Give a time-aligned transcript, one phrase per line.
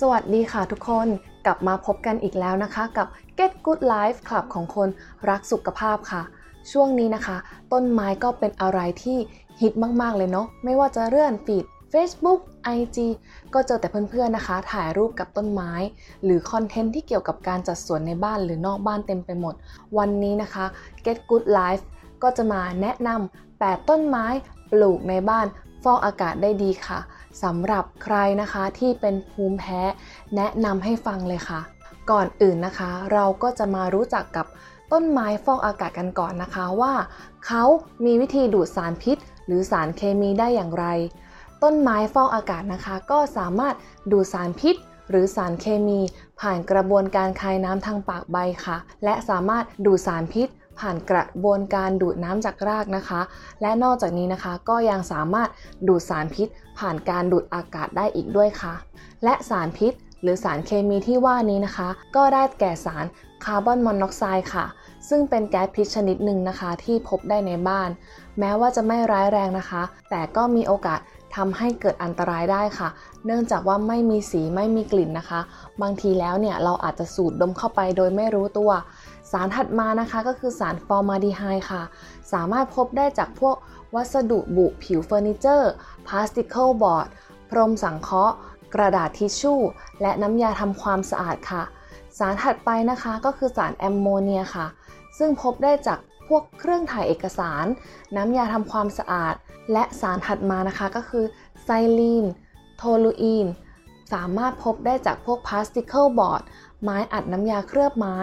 [0.00, 1.08] สวัสดีค่ะทุกคน
[1.46, 3.06] กลับมาพบกันอีกแล้วนะคะ กับ
[3.38, 4.88] Get Good Life Club ของคน
[5.28, 6.22] รักสุขภาพค่ะ
[6.72, 7.36] ช่วงนี้นะคะ
[7.72, 9.18] ต้นไม้ก็เป็นอะไรที่
[9.60, 9.72] ฮิต
[10.02, 12.40] มากๆเลยเนาะไม่ว่าจะเลื่อนฟีด Facebook
[12.78, 12.98] IG
[13.54, 15.72] ก็เจอแต่เพื่อนๆนะคะ ถ่ายรูปกับต้นไม้
[16.24, 19.54] หรือคอนเทนต์ที่เกี่ยวกับการจัดสวนในบ้านหรือนอกบ้านเต็มไปหมด
[19.98, 20.64] วันนี้นะคะ
[21.04, 21.82] Get Good Life
[22.22, 24.26] ก็จะมาแนะนำ8ต้นไม้
[24.70, 25.46] ปลูกในบ้าน
[25.84, 26.98] ฟอกอากาศได้ดีค่ะ
[27.42, 29.80] สำหรับใครนะคะที่เป็นภูมิแพ้
[30.36, 31.60] แนะนำให้ฟังเลยค่ะ
[32.10, 34.46] ก่อนอื่นนะคะ เราก็จะมารู้จักกับ
[34.92, 36.94] ต้นไม้ฟอกอากาศกันก่อนนะคะว่า
[37.46, 37.64] เขา
[38.04, 40.86] มีวิธีดูดสารพิษ หรือสารเคมีได้อย่างไร
[41.62, 43.74] ต้นไม้ฟอกอากาศนะคะ ก็สามารถ
[44.12, 44.74] ดูดสารพิษ
[45.10, 46.00] หรือสารเคมี
[46.40, 53.20] ผ่านกระบวนการคายน้ำทางปากใบค่ะ และสามารถดูดสารพิษ ผ่านกระบวนการดูดน้ำจากรากนะคะ
[53.62, 55.48] และนอกจากนี้นะคะก็ยังสามารถ
[55.88, 58.74] ดูดสารพิษ ผ่านการดูดอากาศได้อีกด้วยค่ะ
[59.24, 63.04] และสารพิษ หรือสารเคมีที่ว่านี้นะคะ ก็ได้แก่สาร
[63.44, 64.66] คาร์บอนมอนอกไซด์ค่ะ
[65.08, 67.90] ซึ่งเป็นแก๊สพิษชนิดหนึ่งนะคะ ที่พบได้ในบ้าน
[68.38, 71.00] แม้ว่าจะไม่ร้ายแรงนะคะ แต่ก็มีโอกาส
[71.36, 72.88] ทำให้เกิดอันตรายได้ค่ะ
[73.26, 75.40] เนื่องจากว่าไม่มีสีไม่มีกลิ่นนะคะ
[75.82, 78.70] บางทีแล้วเนี่ยเราอาจจะสูดดมเข้าไปโดยไม่รู้ตัว
[79.32, 81.82] สารถัดมานะคะก็คือสารฟอร์มาลดีไฮด์ค่ะ
[82.32, 83.56] สามารถพบได้จากพวก
[83.94, 85.70] วัสดุบุผิวเฟอร์นิเจอร์
[86.06, 87.08] particle board
[87.50, 88.34] พรมสังเคราะห์
[88.74, 89.60] กระดาษทิชชู่
[90.02, 91.62] และน้ำยาทำความสะอาดค่ะ
[92.18, 94.66] สารถัดไปนะคะก็คือสารแอมโมเนียค่ะ
[95.18, 97.64] ซึ่งพบได้จากพวกเครื่องถ่ายเอกสาร
[98.16, 99.34] น้ำยาทำความสะอาด
[99.72, 101.24] และสารถัดมานะคะก็คือ
[101.62, 102.24] ไซลีน
[102.76, 103.46] โทลูอีน
[104.12, 106.42] สามารถพบได้จากพวก particle board
[106.82, 108.16] ไม้อัดน้ำยาเคลือบไม้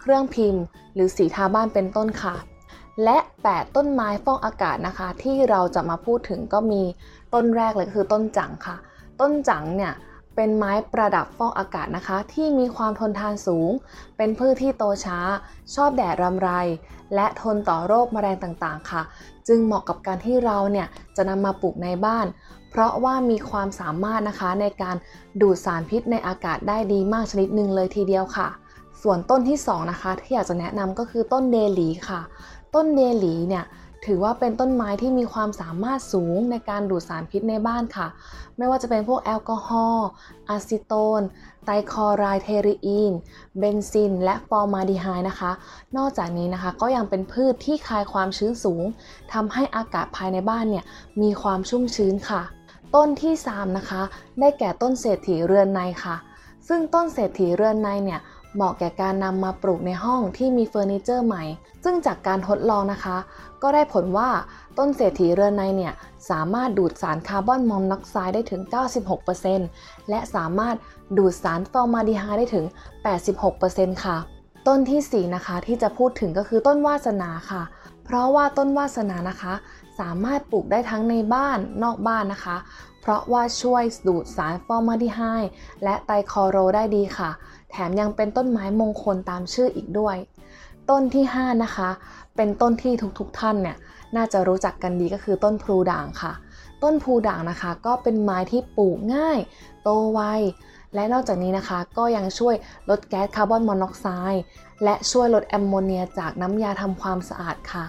[0.00, 0.62] เครื่องพิมพ์
[0.94, 2.34] หรือสีทาบ้านเป็นต้นค่ะ
[3.04, 6.82] และ 8 ต้นไม้ฟอกอากาศนะคะ ที่เราจะมาพูดถึงก็มี
[7.34, 8.76] ต้นแรกเลยคือต้นจังค่ะ
[9.20, 9.92] ต้นจังเนี่ย
[10.36, 13.70] เป็นไม้ประดับฟอกอากาศนะคะ ที่มีความทนทานสูง
[14.16, 15.18] เป็นพืชที่โตช้า
[15.74, 16.50] ชอบแดดรำไร
[17.14, 19.02] และทนต่อโรคแมลงต่างๆค่ะ
[19.48, 22.26] จึงเหมาะกับการที่เราเนี่ยจะนำมาปลูกในบ้าน
[22.70, 24.96] เพราะว่ามีความสามารถนะคะในการ
[25.40, 28.48] ดูดสารพิษในอากาศได้ดีมากชนิดหนึ่งเลยทีเดียวค่ะ
[29.02, 32.20] ส่วนต้นที่ 2 นะคะ ที่อยากจะแนะนำก็คือต้นเดหลีค่ะ
[32.74, 33.64] ต้นเดหลีเนี่ย
[34.06, 38.08] ถือว่าเป็นต้นไม้ที่มีความสามารถสูงในการดูดสารพิษในบ้านค่ะ
[38.56, 40.08] ไม่ว่าจะเป็นพวกแอลกอฮอล์
[40.48, 41.22] อะซิโตน
[41.64, 43.12] ไตรคลอโรเอทิลีน
[43.58, 45.50] เบนซีน และฟอร์มาลดีไฮด์นะคะ
[45.96, 48.84] นอกจากนี้นะคะก็ยังเป็นพืชที่คายความชื้นสูง
[49.32, 50.84] ทำให้อากาศภายในบ้านเนี่ย
[51.22, 52.42] มีความชุ่มชื้นค่ะ
[52.94, 54.02] ต้นที่ 3 นะคะ
[54.40, 56.16] ได้แก่ต้นเศรษฐีเรือนในค่ะ
[56.68, 58.20] ซึ่งต้นเศรษฐีเรือนในเนี่ย
[58.54, 61.44] เหมาะแก่การนำมาปลูกในห้องที่มีเฟอร์นิเจอร์ใหม่
[61.84, 63.16] ซึ่งจากการทดลองนะคะ
[63.62, 64.28] ก็ได้ผลว่า
[64.78, 65.92] ต้นเศรษฐีเรือนในเนี่ย
[66.30, 68.62] สามารถดูดสารคาร์บอนมอนอกไซด์ได้ถึง
[69.34, 70.76] 96%และสามารถ
[71.18, 72.64] ดูดสารฟอร์มาดีไฮด์ได้ถึง
[73.34, 74.16] 86%ค่ะ
[74.66, 77.62] ต้นที่ 4 นะคะที่จะพูดถึงก็คือต้นวาสนาค่ะ
[78.04, 79.54] เพราะว่าต้นวาสนานะคะ
[80.00, 82.56] สามารถปลูกได้ทั้งในบ้านนอกบ้านนะคะ
[83.00, 85.50] เพราะว่าช่วยดูดสารฟอร์มาดีไฮด์
[85.84, 87.30] และไตคอโรได้ดีค่ะ
[87.70, 90.16] แถมยังเป็นต้นไม้มงคลตามชื่ออีกด้วย
[90.90, 91.90] ต้นที่ 5 นะคะ
[92.36, 93.76] เป็นต้นที่ทุกๆทท่านเนี่ย
[94.16, 96.32] น่าจะรู้จักกันดีก็คือต้นพลูด่างค่ะ
[96.82, 99.38] ต้นพลูด่างนะคะ ก็เป็นไม้ที่ปลูกง่าย
[99.82, 100.20] โตไว
[100.94, 102.54] และนอกจากนี้นะคะก็ยังช่วย
[102.90, 104.42] ลดแก๊สคาร์บอนมอนอกไซด์
[104.84, 107.84] และช่วยลดแอมโมเนียจากน้ำยาทำความสะอาดค่ะ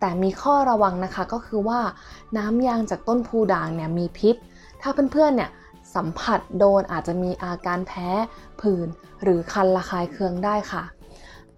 [0.00, 1.80] แต่มีข้อระวังนะคะก็คือว่า
[2.38, 4.36] น้ำยางจากต้นพลูด่างเนี่ยมีพิษ
[4.80, 5.50] ถ้าเพื่อนๆเนี่ย
[5.94, 8.08] สัมผัสโดนอาจจะมีอาการแพ้
[8.60, 8.88] ผื่น
[9.22, 10.84] หรือคันระคายเคืองได้ค่ะ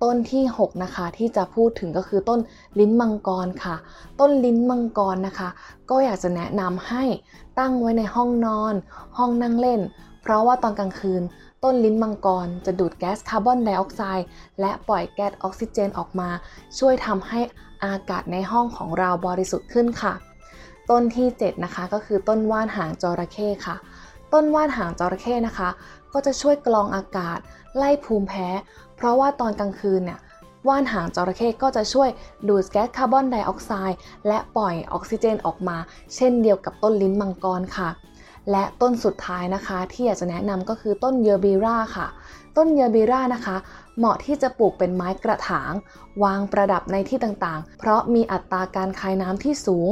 [0.02, 2.40] ต้นที่ 6 นะคะที่จะพูดถึงก็คือต้น
[2.78, 3.76] ลิ้นมังกรค่ะ
[4.20, 5.48] ต้นลิ้นมังกรนะคะ
[5.90, 7.04] ก็อยากจะแนะนำให้
[7.58, 8.74] ตั้งไว้ในห้องนอน
[9.18, 9.80] ห้องนั่งเล่น
[10.22, 11.22] เพราะว่าตอนกลางคืน
[11.64, 14.26] ต้นลิ้นมังกรจะดูดแก๊สคาร์บอนไดออกไซด์
[14.60, 16.28] และปล่อยแก๊สออกซิเจนออกมา
[16.78, 17.40] ช่วยทำให้
[17.84, 20.14] อากาศในห้องของเราบริสุทธิ์ขึ้นค่ะ
[20.90, 23.76] ต้นที่ 7 นะคะก็คือต้นว่านหางจระเข้ค่ะ
[24.34, 25.70] ต้นว่านหางจระเข้นะคะ
[26.12, 27.38] ก็จะช่วยกรองอากาศ
[27.76, 28.48] ไล่ภูมิแพ้
[28.96, 30.18] เพราะว่าตอนกลางคืนเนี่ย
[30.68, 32.08] ว่านหางจระเข้ก็จะช่วย
[32.48, 33.98] ดูดแก๊สคาร์บอนไดออกไซด์
[34.28, 35.76] และปล่อยออกซิเจนออกมา
[36.14, 37.88] เช่นเดียวกับต้นลิ้นมังกรค่ะ
[38.50, 42.06] และต้นสุดท้ายนะคะ ที่อยากจะแนะนำก็คือต้นเยอร์บีราค่ะ
[42.56, 43.56] ต้นเยอร์บีรานะคะ
[43.98, 45.72] เหมาะที่จะปลูกเป็นไม้กระถาง
[46.24, 49.90] วางประดับในที่ต่างๆ เพราะมีอัตราการคายน้ำที่สูง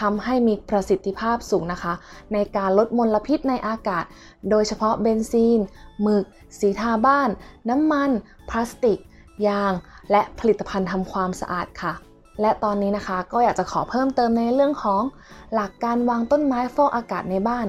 [0.00, 1.94] ทำให้มีประสิทธิภาพสูงนะคะ
[2.32, 4.04] ในการลดมลพิษในอากาศ
[4.50, 5.60] โดยเฉพาะเบนซีน
[6.02, 6.24] หมึก
[6.58, 7.28] สีทาบ้าน
[7.68, 8.10] น้ำมัน
[8.48, 8.98] พลาสติก
[9.46, 9.72] ยาง
[10.10, 11.94] และผลิตภัณฑ์ทำความสะอาดค่ะ
[12.40, 15.02] และตอนนี้นะคะก็อยากจะขอเพิ่มเติมในเรื่องของ
[15.54, 17.66] หลักการวางต้นไม้ฟอกอากาศในบ้าน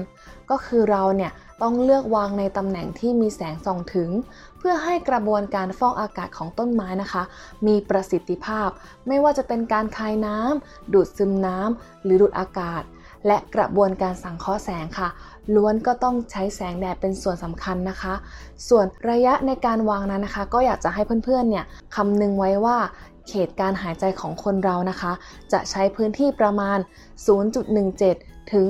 [0.50, 4.10] ก็คือเราเนี่ย ต้องเลือกวางในตำแหน่งที่มีแสงส่องถึง
[4.58, 7.22] เพื่อให้กระบวนการฟอกอากาศของต้นไม้นะคะ
[7.66, 8.68] มีประสิทธิภาพ
[9.08, 12.82] ไม่ว่าจะเป็นการคายน้ำดูดซึมน้ำหรือดูดอากาศ
[13.26, 15.08] และกระบวนการสังเคราะห์แสงค่ะ
[15.54, 18.14] ล้วนก็ต้องใช้แสงแดดเป็นส่วนสำคัญนะคะ
[18.68, 21.64] ส่วนระยะในการวางนั้นนะคะ ก็อยากจะให้เพื่อนๆเนี่ย
[21.94, 22.78] คำนึงไว้ว่า
[23.28, 25.12] เขตการหายใจของคนเรานะคะ
[25.52, 26.78] จะใช้พื้นที่ประมาณ
[27.64, 28.64] 0.17 ถึง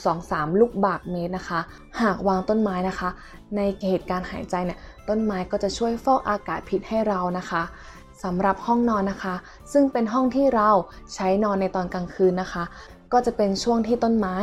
[0.00, 1.60] 0.23 ลูกบาศก์เมตรนะคะ
[2.00, 3.10] หากวางต้นไม้นะคะ
[3.56, 4.78] ในเขตการหายใจเนี่ย
[5.08, 7.62] ต้นไม้ก็จะช่วยฟอกอากาศพิษให้เรานะคะ
[8.22, 9.34] สำหรับห้องนอนนะคะ
[9.72, 10.70] ซึ่งเป็นห้องที่เรา
[11.14, 12.64] ใช้นอนในตอนกลางคืนนะคะ
[13.12, 14.36] ก็จะเป็นช่วงที่ต้นไม้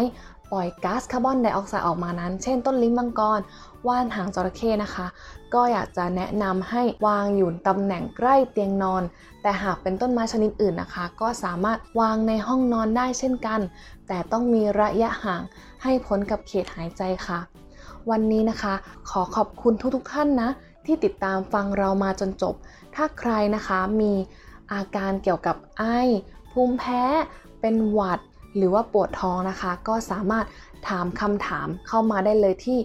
[0.52, 3.40] ปล่อยก๊าซคาร์บอนไดออกไซด์ออกมานั้น เช่นต้นลิ้นมังกร
[3.88, 5.08] ว่านหางจระเข้นะคะ
[5.54, 9.04] ก็อยากจะแนะนำให้วางอยู่ตำแหน่งใกล้เตียงนอน
[9.42, 13.60] แต่หากเป็นต้นไม้ชนิดอื่นนะคะ ก็สามารถวางในห้องนอนได้เช่นกัน
[14.08, 15.42] แต่ต้องมีระยะห่าง
[15.84, 17.40] ให้พ้นกับเขตหายใจค่ะ
[18.10, 18.74] วันนี้นะคะ
[19.10, 20.50] ขอขอบคุณทุกๆท่านนะ
[20.86, 22.56] ที่ติดตามฟังเรามาจนจบ
[22.96, 24.14] ถ้าใครนะคะมี
[24.74, 25.84] อาการเกี่ยวกับไอ
[26.52, 27.04] ภูมิแพ้
[27.62, 28.20] เป็นหวัด
[28.58, 30.46] หรือว่าปวดท้องนะคะ ก็สามารถ
[30.90, 32.78] ถามคำถามเข้ามาได้เลยที่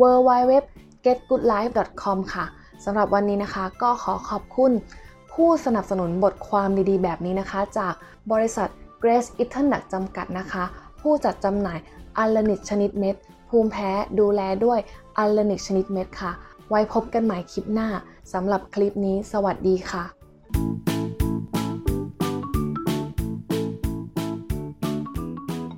[0.00, 2.44] www.getgoodlife.com ค่ะ
[2.84, 4.72] สำหรับวันนี้นะคะก็ขอขอบคุณ
[5.32, 7.94] ผู้สนับสนุนบทความดีๆ แบบนี้นะคะ จาก
[8.32, 8.68] บริษัท
[9.02, 10.64] Grace e a t o n จำกัดนะคะ
[11.00, 11.78] ผู้จัดจำหน่าย
[12.18, 13.16] อัลลนิกชนิดเม็ด
[13.48, 13.90] ภูมิแพ้
[14.20, 14.78] ดูแลด้วย
[15.18, 16.32] อัลลนิกชนิดเม็ดค่ะ
[16.68, 17.88] ไว้พบกันใหม่คลิปหน้า
[18.32, 20.04] สำหรับคลิปนี้ สวัสดีค่ะ